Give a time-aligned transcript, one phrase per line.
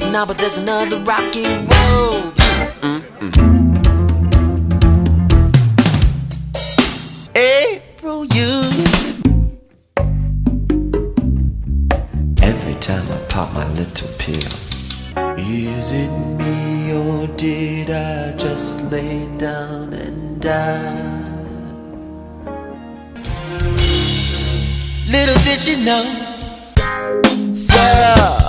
[0.00, 2.34] Now, but there's another rocky road.
[2.80, 3.18] Mm-hmm.
[7.36, 8.62] April, you.
[12.42, 14.68] Every time I pop my little pill.
[15.38, 21.28] Is it me or did I just lay down and die?
[25.10, 26.04] Little did you know.
[27.54, 28.47] So.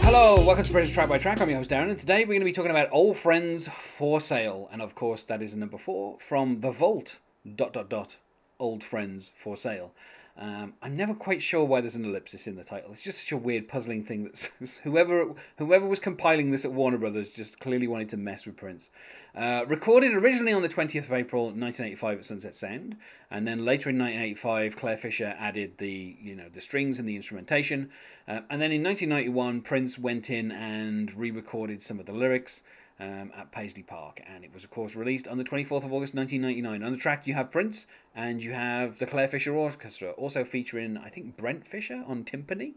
[0.00, 1.40] Hello, welcome to Prince Track by Track.
[1.40, 4.20] I'm your host Darren, and today we're going to be talking about Old Friends for
[4.20, 7.20] Sale, and of course that is number four from The Vault.
[7.54, 8.16] Dot dot dot.
[8.58, 9.94] Old Friends for Sale.
[10.40, 12.92] Um, I'm never quite sure why there's an ellipsis in the title.
[12.92, 16.98] It's just such a weird, puzzling thing that whoever whoever was compiling this at Warner
[16.98, 18.90] Brothers just clearly wanted to mess with Prince.
[19.34, 22.96] Uh, recorded originally on the 20th of April 1985 at Sunset Sound,
[23.32, 27.16] and then later in 1985, Clare Fischer added the you know the strings and the
[27.16, 27.90] instrumentation,
[28.28, 32.62] uh, and then in 1991, Prince went in and re-recorded some of the lyrics.
[33.00, 36.16] Um, at Paisley Park, and it was, of course, released on the 24th of August
[36.16, 36.82] 1999.
[36.82, 40.96] On the track, you have Prince and you have the Clare Fischer Orchestra, also featuring,
[40.96, 42.72] I think, Brent Fischer on timpani.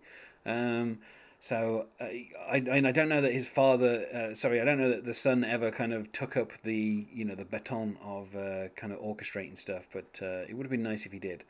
[0.45, 0.99] Um,
[1.41, 5.05] so uh, I, I don't know that his father, uh, sorry, I don't know that
[5.05, 8.93] the son ever kind of took up the you know the baton of uh, kind
[8.93, 11.43] of orchestrating stuff, but uh, it would have been nice if he did.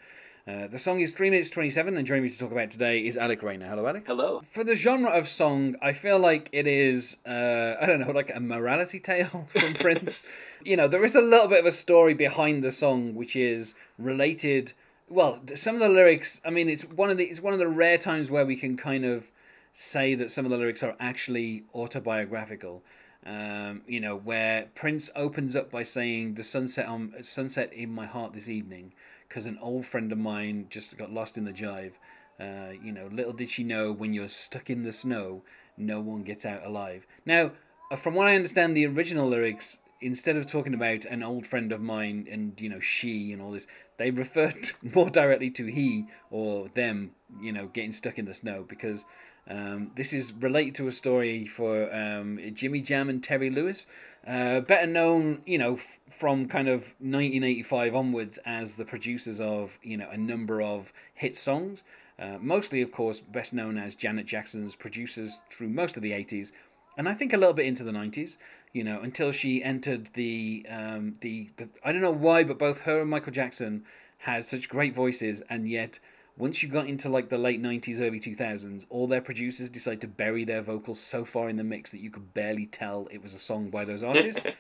[0.48, 3.16] Uh, the song is 3 minutes 27, and joining me to talk about today is
[3.16, 3.68] Alec Reyna.
[3.68, 4.06] Hello, Alec.
[4.08, 4.42] Hello.
[4.44, 8.32] For the genre of song, I feel like it is, uh, I don't know, like
[8.36, 10.24] a morality tale from Prince.
[10.64, 13.76] You know, there is a little bit of a story behind the song which is
[14.00, 14.74] related.
[15.10, 17.68] Well, some of the lyrics, I mean, it's one of the it's one of the
[17.68, 19.30] rare times where we can kind of
[19.74, 22.82] say that some of the lyrics are actually autobiographical.
[23.24, 28.08] Um, you know, where Prince opens up by saying, "The sunset on sunset in my
[28.08, 28.94] heart this evening,"
[29.32, 31.94] because an old friend of mine just got lost in the jive.
[32.38, 35.42] Uh, you know, little did she know when you're stuck in the snow,
[35.78, 37.08] no one gets out alive.
[37.26, 37.52] Now,
[37.90, 41.72] uh, from what I understand, the original lyrics, instead of talking about an old friend
[41.72, 46.08] of mine and you know she and all this, they referred more directly to he
[46.30, 49.06] or them, you know, getting stuck in the snow because
[49.50, 53.88] um, this is related to a story for um, Jimmy Jam and Terry Lewis,
[54.28, 59.80] uh, better known, you know, f- from kind of 1985 onwards as the producers of
[59.82, 61.84] you know a number of hit songs.
[62.20, 66.52] Uh, mostly, of course, best known as Janet Jackson's producers through most of the 80s,
[66.96, 68.38] and I think a little bit into the 90s.
[68.74, 72.82] You know, until she entered the um, the, the I don't know why, but both
[72.82, 73.86] her and Michael Jackson
[74.20, 76.00] had such great voices, and yet
[76.38, 80.08] once you got into like the late 90s early 2000s all their producers decided to
[80.08, 83.34] bury their vocals so far in the mix that you could barely tell it was
[83.34, 84.48] a song by those artists.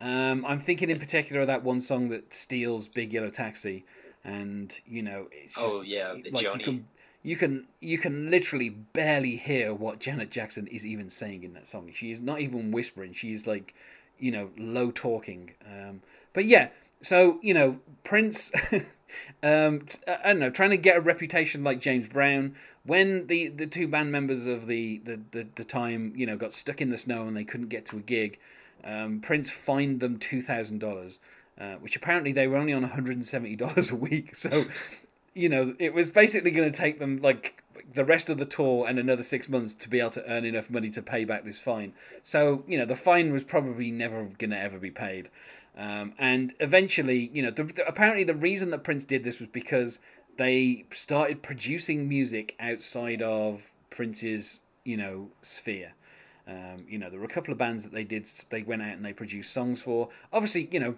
[0.00, 3.84] Um, i'm thinking in particular of that one song that steals big yellow taxi.
[4.24, 6.88] And you know it's just Oh, yeah, like you can
[7.22, 11.68] you can you can literally barely hear what janet jackson is even saying in that
[11.68, 11.92] song.
[11.94, 13.12] She is not even whispering.
[13.12, 13.74] She's like
[14.18, 15.52] you know low talking.
[15.64, 16.70] Um, but yeah
[17.02, 18.52] so you know prince
[19.42, 22.54] um i don't know trying to get a reputation like james brown
[22.84, 26.52] when the the two band members of the the the, the time you know got
[26.52, 28.38] stuck in the snow and they couldn't get to a gig
[28.84, 31.18] um, prince fined them $2000
[31.60, 34.34] uh, which apparently they were only on $170 a week.
[34.42, 34.66] So
[35.34, 37.62] you know it was basically going to take them like
[37.94, 40.68] the rest of the tour and another six months to be able to earn enough
[40.68, 41.92] money to pay back this fine.
[42.22, 45.28] So you know the fine was probably never going to ever be paid
[45.76, 49.48] um, and eventually, you know, the, the, apparently the reason that Prince did this was
[49.48, 50.00] because
[50.36, 55.94] they started producing music outside of Prince's, you know, sphere.
[56.46, 58.28] Um, you know, there were a couple of bands that they did.
[58.50, 60.08] They went out and they produced songs for.
[60.32, 60.96] Obviously, you know,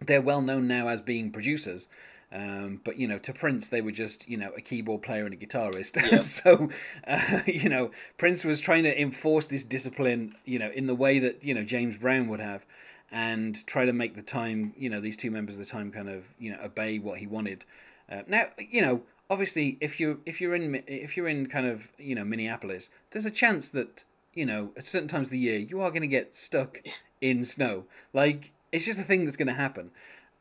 [0.00, 1.88] they're well known now as being producers.
[2.30, 5.32] Um, but you know, to Prince, they were just you know a keyboard player and
[5.32, 6.24] a guitarist.
[6.24, 6.68] so
[7.06, 11.20] uh, you know, Prince was trying to enforce this discipline, you know, in the way
[11.20, 12.66] that you know James Brown would have
[13.10, 16.08] and try to make the time, you know, these two members of the time kind
[16.08, 17.64] of, you know, obey what he wanted.
[18.10, 21.90] Uh, now, you know, obviously, if you if you're in if you're in kind of
[21.98, 24.04] you know Minneapolis, there's a chance that
[24.34, 26.80] you know at certain times of the year you are going to get stuck
[27.20, 27.84] in snow.
[28.12, 29.90] Like it's just a thing that's going to happen.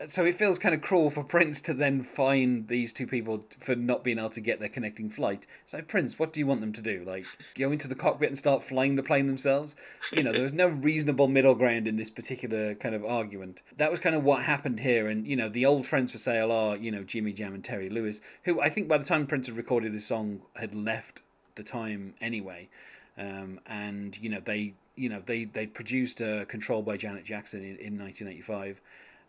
[0.05, 3.75] So it feels kind of cruel for Prince to then fine these two people for
[3.75, 5.47] not being able to get their connecting flight.
[5.65, 7.03] So Prince, what do you want them to do?
[7.03, 9.75] Like go into the cockpit and start flying the plane themselves?
[10.11, 13.63] You know, there was no reasonable middle ground in this particular kind of argument.
[13.77, 15.07] That was kind of what happened here.
[15.07, 17.89] And you know, the old friends for sale are you know Jimmy Jam and Terry
[17.89, 21.21] Lewis, who I think by the time Prince had recorded this song had left
[21.55, 22.69] the time anyway.
[23.17, 27.61] Um, and you know they you know they they produced uh, Control by Janet Jackson"
[27.61, 28.79] in, in 1985.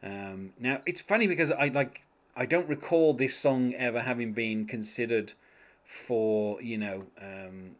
[0.02, 2.06] Um, now it's funny because I like
[2.36, 5.32] I don't recall this song ever having been considered
[5.84, 7.72] for you know um,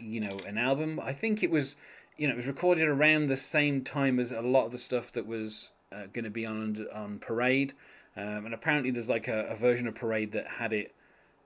[0.00, 1.00] you know an album.
[1.00, 1.76] I think it was
[2.16, 5.12] you know it was recorded around the same time as a lot of the stuff
[5.12, 7.72] that was uh, going to be on on Parade,
[8.16, 10.94] um, and apparently there's like a, a version of Parade that had it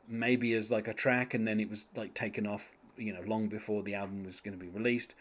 [0.06, 3.48] maybe as like a track, and then it was like taken off you know long
[3.48, 5.14] before the album was going to be released.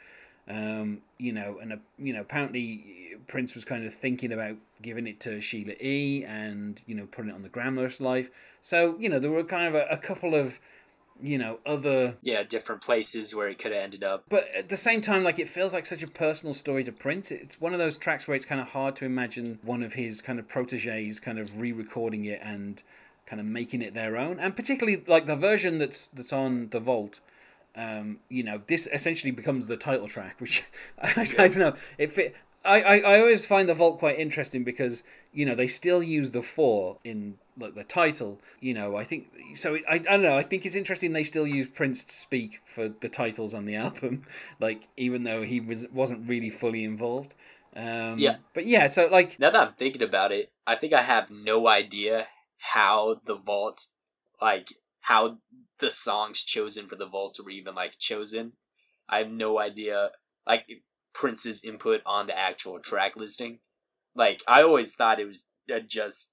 [0.49, 5.05] Um, you know, and uh, you know, apparently Prince was kind of thinking about giving
[5.07, 6.23] it to Sheila E.
[6.25, 8.29] and you know putting it on the Glamorous Life.
[8.61, 10.59] So you know, there were kind of a, a couple of
[11.21, 14.23] you know other Yeah, different places where it could have ended up.
[14.29, 17.29] but at the same time, like it feels like such a personal story to Prince.
[17.31, 20.21] It's one of those tracks where it's kind of hard to imagine one of his
[20.21, 22.81] kind of proteges kind of re-recording it and
[23.25, 24.39] kind of making it their own.
[24.39, 27.19] And particularly like the version that's that's on the Vault.
[27.79, 30.63] Um, you know, this essentially becomes the title track, which
[31.01, 31.75] I, I don't know.
[31.97, 32.35] It fit.
[32.65, 36.31] I, I, I always find the Vault quite interesting because you know they still use
[36.31, 38.39] the four in like the title.
[38.59, 39.77] You know, I think so.
[39.89, 40.35] I, I don't know.
[40.37, 43.75] I think it's interesting they still use Prince to speak for the titles on the
[43.85, 44.25] album,
[44.59, 47.33] like even though he was wasn't really fully involved.
[47.75, 48.37] Um, Yeah.
[48.53, 51.67] But yeah, so like Now that I'm thinking about it, I think I have no
[51.69, 52.27] idea
[52.57, 53.85] how the vault,
[54.41, 54.67] like
[55.09, 55.39] how
[55.79, 58.51] the songs chosen for the vaults were even like chosen.
[59.09, 60.11] I have no idea,
[60.45, 60.67] like
[61.13, 63.57] Prince's input on the actual track listing.
[64.15, 66.29] Like I always thought it was uh, just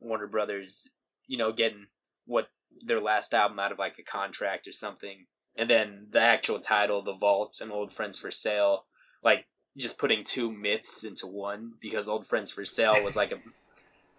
[0.00, 0.86] Warner Brothers,
[1.26, 1.86] you know, getting
[2.26, 2.48] what
[2.86, 5.24] their last album out of like a contract or something,
[5.56, 8.84] and then the actual title, The Vault and Old Friends for Sale,
[9.24, 9.46] like
[9.78, 13.38] just putting two myths into one because Old Friends for Sale was like a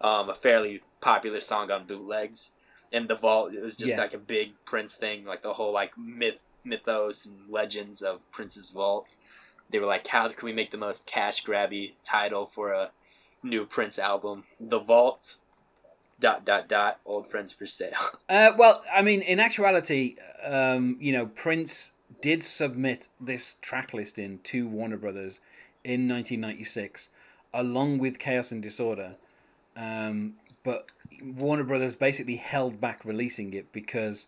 [0.04, 2.54] um a fairly popular song on bootlegs,
[2.92, 3.98] and the Vault it was just Yeah.
[3.98, 8.70] like a big Prince thing, like the whole like myth mythos and legends of Prince's
[8.70, 9.06] Vault.
[9.70, 12.90] They were like, how can we make the most cash grabby title for a
[13.42, 14.44] new Prince album?
[14.58, 15.36] The Vault.
[16.18, 17.00] Dot dot dot.
[17.06, 17.92] Old Friends for Sale.
[18.28, 24.38] Uh, well, I mean, in actuality, um, you know, Prince did submit this track listing
[24.44, 25.40] to Warner Brothers
[25.82, 27.08] in 1996,
[27.54, 29.14] along with Chaos and Disorder.
[29.76, 30.86] Um, but
[31.22, 34.26] Warner Brothers basically held back releasing it because,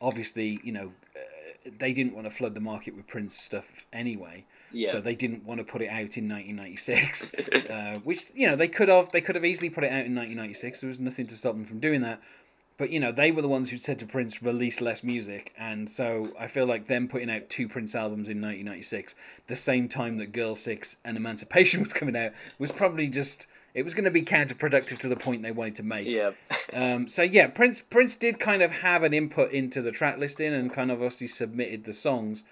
[0.00, 4.44] obviously, you know, uh, they didn't want to flood the market with Prince stuff anyway.
[4.72, 4.90] Yeah.
[4.90, 7.34] So they didn't want to put it out in 1996,
[7.70, 9.10] uh, which you know they could have.
[9.12, 10.80] They could have easily put it out in 1996.
[10.80, 12.20] There was nothing to stop them from doing that.
[12.78, 15.88] But you know they were the ones who said to Prince release less music, and
[15.88, 19.14] so I feel like them putting out two Prince albums in 1996,
[19.46, 23.84] the same time that Girl Six and Emancipation was coming out, was probably just it
[23.84, 26.06] was going to be counterproductive to the point they wanted to make.
[26.06, 26.32] yeah.
[26.74, 30.54] Um, so yeah, Prince Prince did kind of have an input into the track listing
[30.54, 32.44] and kind of obviously submitted the songs,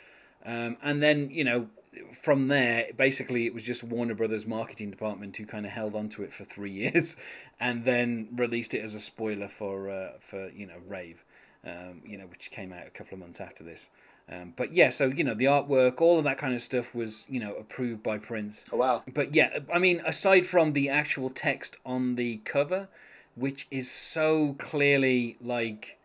[0.44, 1.68] um, and then you know
[2.12, 6.22] from there basically it was just Warner Brothers marketing department who kind of held onto
[6.22, 7.16] it for three years,
[7.58, 11.24] and then released it as a spoiler for uh, for you know Rave,
[11.64, 13.88] um, you know which came out a couple of months after this.
[14.30, 17.26] Um, but yeah, so you know the artwork, all of that kind of stuff was
[17.28, 18.64] you know approved by Prince.
[18.72, 19.02] Oh wow.
[19.12, 22.88] But yeah, I mean, aside from the actual text on the cover,
[23.34, 25.98] which is so clearly like,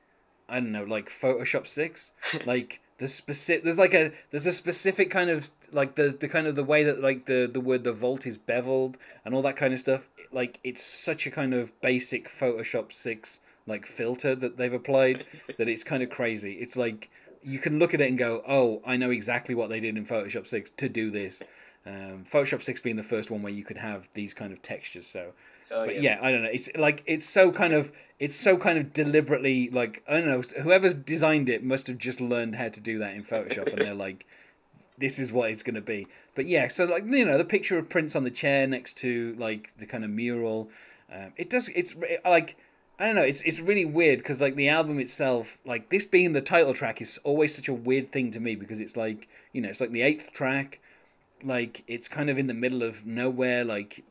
[0.50, 2.14] I don't know, like Photoshop six,
[2.46, 3.64] like the specific.
[3.64, 6.84] There's like a there's a specific kind of like the the kind of the way
[6.84, 10.10] that like the the word the vault is beveled and all that kind of stuff.
[10.32, 15.26] Like it's such a kind of basic Photoshop six like filter that they've applied
[15.58, 16.54] that it's kind of crazy.
[16.54, 17.10] It's like
[17.46, 20.06] you can look at it and go, "Oh, I know exactly what they did in
[20.06, 21.42] Photoshop six to do this."
[21.86, 25.06] Um, Photoshop six being the first one where you could have these kind of textures.
[25.06, 25.34] So,
[25.72, 26.20] Oh, but yeah.
[26.22, 26.50] I don't know.
[26.52, 30.42] It's like it's so kind of it's so kind of deliberately like I don't know.
[30.62, 33.94] Whoever's designed it must have just learned how to do that in Photoshop, and they're
[33.94, 34.28] like,
[34.98, 36.08] this is what it's going to be.
[36.36, 39.36] But yeah, so like you know the picture of Prince on the chair next to
[39.38, 40.70] like the kind of mural.
[41.12, 41.70] Um, it does.
[41.70, 42.58] It's re- like
[42.98, 43.24] I don't know.
[43.24, 47.02] It's it's really weird because like the album itself, like this being the title track,
[47.02, 49.92] is always such a weird thing to me because it's like you know it's like
[49.92, 50.80] the eighth track,
[51.44, 54.06] like it's kind of in the middle of nowhere, like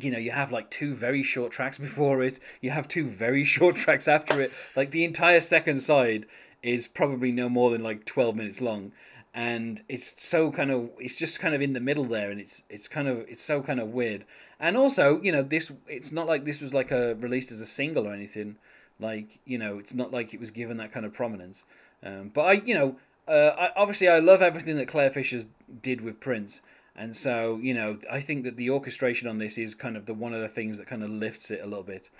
[0.00, 2.40] you know, you have like two very short tracks before it.
[2.60, 4.52] You have two very short tracks after it.
[4.74, 6.26] Like the entire second side
[6.60, 8.90] is probably no more than like twelve minutes long,
[9.34, 12.64] and it's so kind of it's just kind of in the middle there, and it's
[12.68, 14.24] it's kind of it's so kind of weird.
[14.60, 17.66] And also, you know, this it's not like this was like a released as a
[17.66, 18.56] single or anything.
[18.98, 21.64] Like you know, it's not like it was given that kind of prominence.
[22.02, 25.42] Um, but I, you know, uh, I, obviously I love everything that Clare Fischer
[25.82, 26.60] did with Prince.
[26.96, 30.14] And so, you know, I think that the orchestration on this is kind of the
[30.14, 32.10] one of the things that kind of lifts it a little bit.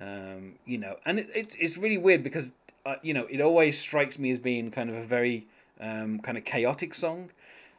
[0.00, 2.52] Um, you know, and it, it's it's really weird because
[2.86, 5.48] uh, you know it always strikes me as being kind of a very
[5.80, 7.30] um, kind of chaotic song,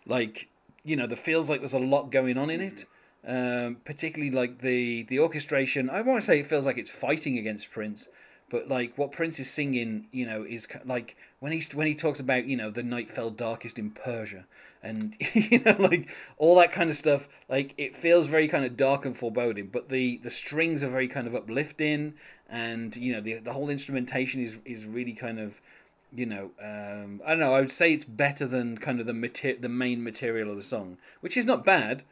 [0.06, 0.50] like
[0.84, 2.86] you know, there feels like there's a lot going on in it.
[3.28, 5.90] Um, particularly like the the orchestration.
[5.90, 8.08] I want to say it feels like it's fighting against Prince,
[8.50, 12.22] but like what Prince is singing, you know, is like when he's when he talks
[12.22, 14.46] about you know the night fell darkest in Persia,
[14.82, 17.28] and you know like all that kind of stuff.
[17.50, 21.10] Like it feels very kind of dark and foreboding, but the the strings are very
[21.10, 22.14] kind of uplifting,
[22.50, 25.60] and you know the the whole instrumentation is is really kind of
[26.14, 27.54] you know, um, I don't know.
[27.54, 30.64] I would say it's better than kind of the mater- the main material of the
[30.64, 32.04] song, which is not bad.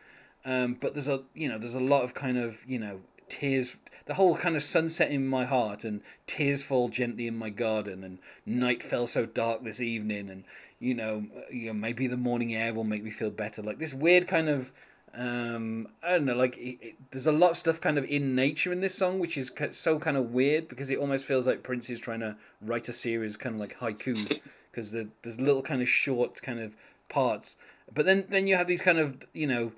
[0.45, 3.77] Um, but there's a you know there's a lot of kind of you know tears.
[4.05, 8.03] The whole kind of sunset in my heart and tears fall gently in my garden
[8.03, 10.45] and night fell so dark this evening and
[10.79, 13.61] you know you know maybe the morning air will make me feel better.
[13.61, 14.73] Like this weird kind of
[15.17, 18.35] um i don't know like it, it, there's a lot of stuff kind of in
[18.35, 21.63] nature in this song which is so kind of weird because it almost feels like
[21.63, 24.39] prince is trying to write a series kind of like haikus
[24.77, 26.75] because the, there's little kind of short kind of
[27.09, 27.57] parts.
[27.91, 29.71] But then then you have these kind of you know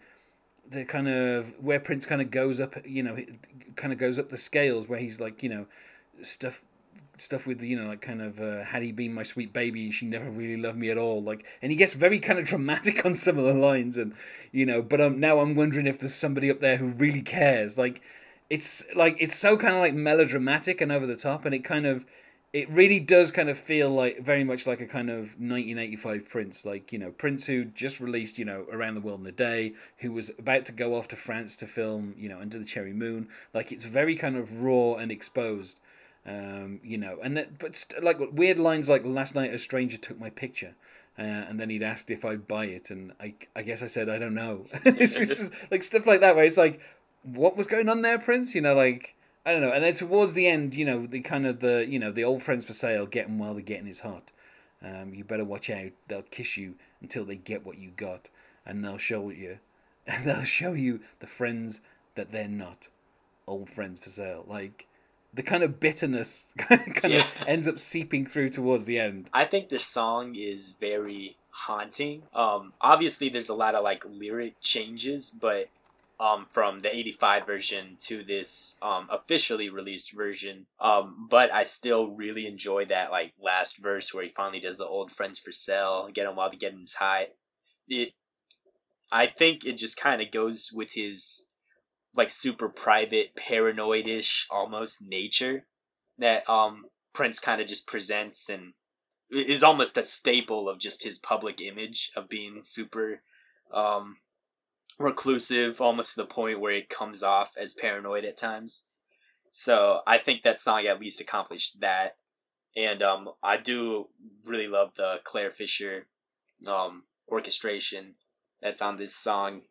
[0.69, 3.17] the kind of where prince kind of goes up you know
[3.77, 5.67] kind of goes up the scales where he's like you know
[6.21, 6.65] stuff
[7.21, 9.93] stuff with you know like kind of uh, had he been my sweet baby and
[9.93, 11.21] she never really loved me at all.
[11.21, 14.13] Like and he gets very kind of dramatic on some of the lines and
[14.51, 17.77] you know but um now i'm wondering if there's somebody up there who really cares.
[17.77, 18.01] Like
[18.49, 21.85] it's like it's so kind of like melodramatic and over the top and it kind
[21.85, 22.05] of
[22.51, 26.65] it really does kind of feel like very much like a kind of 1985 prince.
[26.65, 29.73] Like you know prince who just released you know around the world in a day
[29.97, 32.93] who was about to go off to france to film you know under the cherry
[32.93, 33.27] moon.
[33.53, 35.79] Like it's very kind of raw and exposed
[36.29, 39.97] um, you know, and that, but st- like weird lines like last night a stranger
[39.97, 40.75] took my picture,
[41.17, 44.09] uh, and then he'd asked if I'd buy it, and I, I guess I said
[44.09, 44.67] I don't know.
[44.85, 46.81] it's just like stuff like that where it's like,
[47.23, 48.53] what was going on there, Prince?
[48.53, 49.71] You know, like I don't know.
[49.71, 52.43] And then towards the end, you know, the kind of the you know the old
[52.43, 54.31] friends for sale get him while they're getting his heart.
[54.83, 55.91] Um, you better watch out.
[56.07, 58.29] They'll kiss you until they get what you got,
[58.67, 59.57] and they'll show you,
[60.05, 61.81] and they'll show you the friends
[62.13, 62.89] that they're not.
[63.47, 64.85] Old friends for sale, like
[65.33, 67.19] the kind of bitterness kind Yeah.
[67.19, 69.29] of ends up seeping through towards the end.
[69.33, 72.23] I think this song is very haunting.
[72.33, 75.67] Um, obviously, there's a lot of like lyric changes, but
[76.19, 80.65] um, from the 85 version to this um, officially released version.
[80.81, 84.85] Um, but I still really enjoy that like last verse where he finally does the
[84.85, 87.27] old friends for sale, get him while the getting's high.
[87.87, 88.13] It,
[89.11, 91.45] I think it just kind of goes with his
[92.15, 95.65] like super private, paranoidish almost nature
[96.17, 98.73] that um Prince kind of just presents and
[99.31, 103.21] is almost a staple of just his public image of being super
[103.73, 104.17] um
[104.97, 108.83] reclusive almost to the point where it comes off as paranoid at times.
[109.51, 112.17] So i think that song at least accomplished that.
[112.75, 114.07] And um i do
[114.45, 116.07] really love the clare fischer
[116.67, 118.15] um orchestration
[118.61, 119.61] that's on this song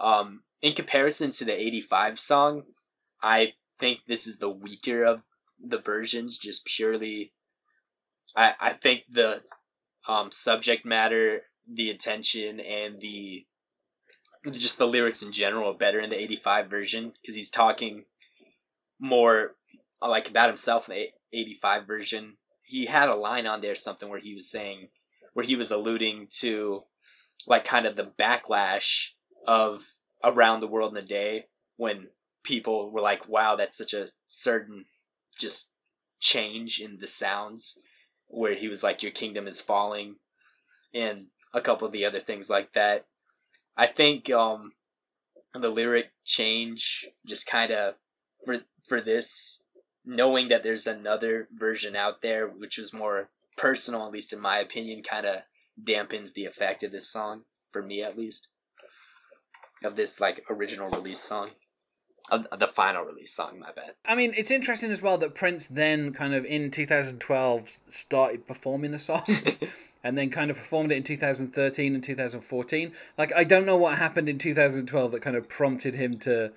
[0.00, 2.62] um in comparison to the 85 song
[3.22, 5.22] i think this is the weaker of
[5.62, 7.32] the versions just purely
[8.36, 9.42] I I think the
[10.08, 11.42] um subject matter,
[11.72, 13.46] the attention and the
[14.52, 18.04] just the lyrics in general are better in the 85 version because he's talking
[18.98, 19.56] more
[20.00, 22.36] like about himself in the 85 version.
[22.62, 24.88] He had a line on there something where he was saying
[25.34, 26.82] where he was alluding to
[27.46, 29.10] like kind of the backlash
[29.46, 29.82] of
[30.22, 32.06] around the world in a day when
[32.42, 34.84] people were like wow that's such a certain
[35.38, 35.70] just
[36.20, 37.78] change in the sounds
[38.28, 40.16] where he was like your kingdom is falling
[40.94, 43.06] and a couple of the other things like that.
[43.76, 44.72] I think um
[45.54, 47.94] the lyric change just kind of
[48.44, 49.62] for for this
[50.04, 54.58] knowing that there's another version out there which was more personal at least in my
[54.58, 55.40] opinion kind of
[55.82, 58.48] dampens the effect of this song for me at least
[59.84, 61.50] of this like original release song
[62.30, 65.66] of the final release song my bad I mean, it's interesting as well that Prince
[65.66, 69.22] then kind of in 2012 started performing the song
[70.04, 72.92] and then kind of performed it in 2013 and 2014.
[73.18, 76.52] Like I don't know what happened in 2012 that kind of prompted him to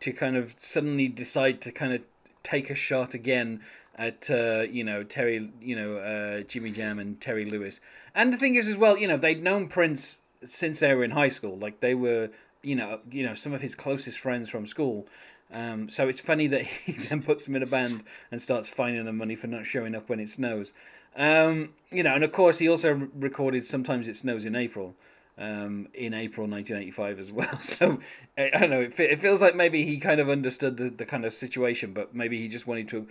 [0.00, 2.02] to kind of suddenly decide to kind of
[2.42, 3.60] take a shot again
[3.96, 7.80] at uh, you know Terry, you know uh, Jimmy Jam and Terry Lewis.
[8.14, 11.10] And the thing is as well, you know, they'd known Prince since they were in
[11.10, 11.56] high school.
[11.56, 12.30] Like they were,
[12.62, 15.06] you know, you know some of his closest friends from school.
[15.50, 19.04] Um, so it's funny that he then puts them in a band and starts fining
[19.04, 20.72] them money for not showing up when it snows.
[21.16, 24.94] Um, you know, and of course he also recorded "Sometimes It Snows in April"
[25.38, 27.60] um, in April 1985 as well.
[27.60, 28.00] So
[28.36, 28.80] I, I don't know.
[28.80, 32.14] It, it feels like maybe he kind of understood the, the kind of situation, but
[32.14, 33.06] maybe he just wanted to,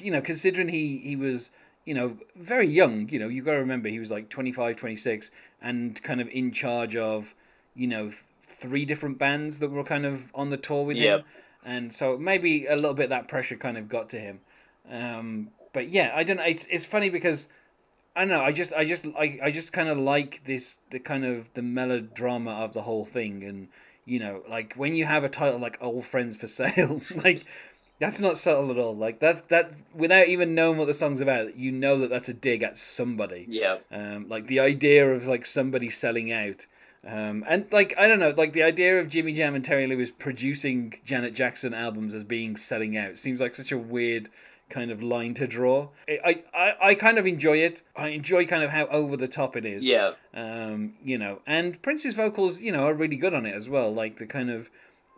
[0.00, 1.52] you know, considering he he was
[1.84, 3.08] you know very young.
[3.08, 5.30] You know, you got to remember he was like 25, 26,
[5.62, 7.34] and kind of in charge of
[7.74, 8.10] you know
[8.60, 11.20] three different bands that were kind of on the tour with Yep.
[11.20, 11.26] him
[11.64, 14.40] and so maybe a little bit that pressure kind of got to him
[14.90, 16.44] Um, but yeah, I don't know.
[16.44, 17.48] It's it's funny because
[18.14, 18.42] I don't know.
[18.42, 21.60] I just I just I, I just kind of like this the kind of the
[21.62, 23.68] melodrama of the whole thing, and
[24.06, 27.44] you know, like when you have a title like "Old Friends for Sale," like
[27.98, 28.94] that's not subtle at all.
[28.94, 32.34] Like that that without even knowing what the song's about, you know that that's a
[32.34, 33.44] dig at somebody.
[33.48, 33.78] Yeah.
[33.90, 36.66] Um, like the idea of like somebody selling out.
[37.06, 40.10] Um, and like I don't know, like the idea of Jimmy Jam and Terry Lewis
[40.10, 44.28] producing Janet Jackson albums as being selling out seems like such a weird
[44.68, 45.90] kind of line to draw.
[46.08, 47.82] I I, I kind of enjoy it.
[47.94, 49.86] I enjoy kind of how over the top it is.
[49.86, 50.14] Yeah.
[50.34, 53.92] Um, you know, and Prince's vocals, you know, are really good on it as well.
[53.92, 54.68] Like the kind of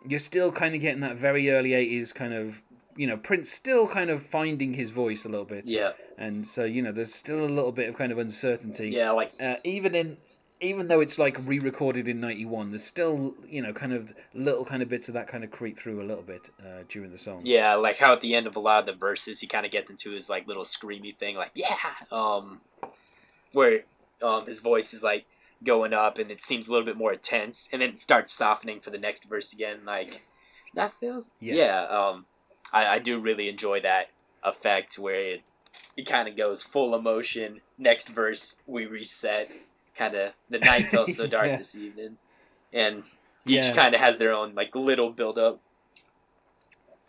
[0.07, 2.61] you're still kind of getting that very early '80s kind of
[2.95, 5.65] you know Prince still kind of finding his voice a little bit.
[5.65, 5.93] Yeah.
[6.19, 8.89] And so you know, there's still a little bit of kind of uncertainty.
[8.91, 9.09] Yeah.
[9.11, 10.17] Like Uh, even in
[10.61, 14.81] even though it's like re-recorded in 91 there's still you know kind of little kind
[14.81, 17.41] of bits of that kind of creep through a little bit uh, during the song
[17.45, 19.71] Yeah, like how at the end of a lot of the verses he kind of
[19.71, 21.77] gets into his like little screamy thing, like yeah,
[22.11, 22.59] um,
[23.53, 23.81] where
[24.21, 25.25] um his voice is like
[25.63, 28.79] going up and it seems a little bit more intense, and then it starts softening
[28.79, 29.79] for the next verse again.
[29.85, 30.21] Like
[30.75, 31.55] that feels Yeah.
[31.55, 31.83] yeah.
[31.85, 32.25] um,
[32.73, 34.09] I I do really enjoy that
[34.43, 35.41] effect where it
[35.95, 37.61] it kind of goes full emotion.
[37.77, 39.49] Next verse we reset.
[39.99, 41.57] Kind of the night felt so dark Yeah.
[41.57, 42.17] this evening,
[42.71, 43.03] and
[43.45, 43.73] each Yeah.
[43.75, 45.59] kind of has their own like little build up.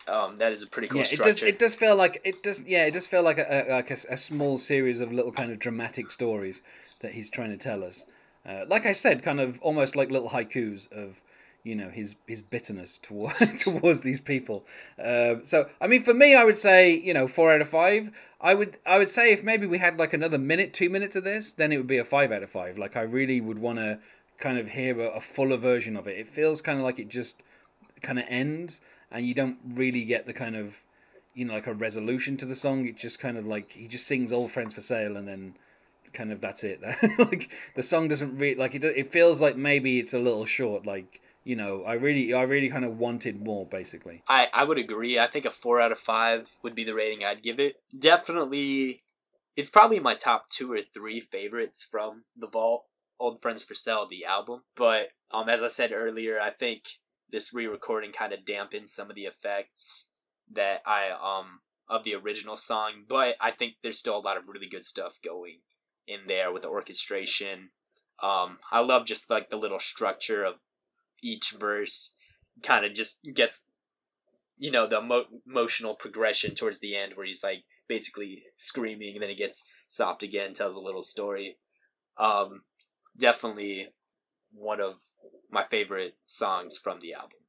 [0.07, 1.41] Um, that is a pretty cool yeah, it does.
[1.41, 2.65] It does feel like it does.
[2.65, 5.51] Yeah, it does feel like a, a like a, a small series of little kind
[5.53, 6.61] of dramatic stories
[6.99, 8.03] that he's trying to tell us.
[8.45, 11.21] Uh, like I said, kind of almost like little haikus of
[11.63, 14.65] you know his his bitterness toward, towards these people.
[14.97, 18.11] Uh, so I mean, for me, I would say you know four out of five.
[18.39, 21.23] I would I would say if maybe we had like another minute, two minutes of
[21.23, 22.77] this, then it would be a five out of five.
[22.77, 23.99] Like I really would want to
[24.37, 26.17] kind of hear a, a fuller version of it.
[26.17, 27.43] It feels kind of like it just
[28.01, 30.83] kind of ends and you don't really get the kind of
[31.33, 34.07] you know like a resolution to the song it just kind of like he just
[34.07, 35.55] sings old friends for sale and then
[36.13, 36.81] kind of that's it
[37.19, 40.85] like the song doesn't really like it it feels like maybe it's a little short
[40.85, 44.77] like you know i really i really kind of wanted more basically I, I would
[44.77, 45.19] agree.
[45.19, 47.75] I think a four out of five would be the rating I'd give it.
[47.97, 49.03] Definitely,
[49.55, 52.85] it's probably my top two or three favorites from the Vault.
[53.19, 54.63] Old Friends for Sale, the album.
[54.75, 56.83] But um, as I said earlier, I think
[57.31, 60.07] this re-recording kind of dampens some of the effects
[60.53, 63.03] that I um of the original song.
[63.07, 65.59] But I think there's still a lot of really good stuff going
[66.07, 67.69] in there with the orchestration.
[68.21, 70.55] Um, I love just like the little structure of
[71.21, 72.11] each verse.
[72.63, 73.63] Kind of just gets
[74.57, 79.21] you know the emo- emotional progression towards the end where he's like basically screaming and
[79.23, 81.57] then he gets soft again tells a little story.
[82.17, 82.61] Um
[83.17, 83.87] definitely
[84.53, 84.95] one of
[85.49, 87.39] my favorite songs from the album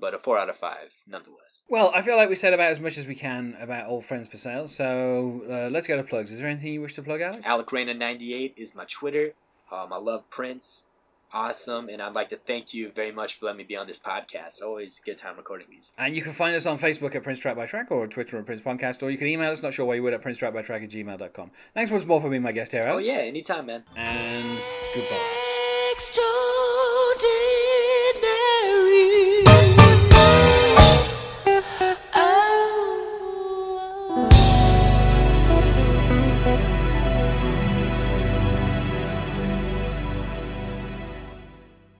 [0.00, 1.62] but a four out of five nonetheless.
[1.68, 4.28] Well i feel like we said about as much as we can about old friends
[4.28, 6.32] for sale so uh, let's go to plugs.
[6.32, 9.34] Is there anything you wish to plug out alec Reyna 98 is my twitter.
[9.70, 10.86] Um i love prince
[11.34, 13.98] awesome and i'd like to thank you very much for letting me be on this
[13.98, 17.22] podcast always a good time recording these And you can find us on Facebook at
[17.22, 19.74] Prince Track by Track or Twitter at Prince Podcast, or you can email us, not
[19.74, 21.50] sure why you would, at Prince Track by Track at gmail.com.
[21.74, 24.58] Thanks once more for being my guest here, oh yeah anytime man And
[24.94, 25.90] goodbye.
[25.92, 26.93] Extraordinary.